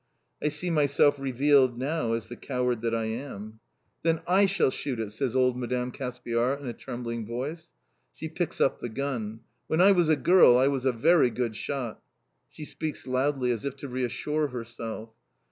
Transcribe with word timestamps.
I 0.43 0.47
see 0.47 0.71
myself 0.71 1.19
revealed 1.19 1.77
now 1.77 2.13
as 2.13 2.27
the 2.27 2.35
coward 2.35 2.81
that 2.81 2.95
I 2.95 3.05
am. 3.05 3.59
"Then 4.01 4.21
I 4.27 4.47
shall 4.47 4.71
shoot 4.71 4.99
it!" 4.99 5.11
says 5.11 5.35
old 5.35 5.55
Madame 5.55 5.91
Caspiar 5.91 6.55
in 6.59 6.65
a 6.65 6.73
trembling 6.73 7.23
voice. 7.27 7.71
She 8.15 8.27
picks 8.27 8.59
up 8.59 8.79
the 8.79 8.89
gun. 8.89 9.41
"When 9.67 9.79
I 9.79 9.91
was 9.91 10.09
a 10.09 10.15
girl 10.15 10.57
I 10.57 10.69
was 10.69 10.85
a 10.87 10.91
very 10.91 11.29
good 11.29 11.55
shot!" 11.55 12.01
She 12.49 12.65
speaks 12.65 13.05
loudly, 13.05 13.51
as 13.51 13.63
if 13.63 13.75
to 13.75 13.87
reassure 13.87 14.47
herself. 14.47 15.11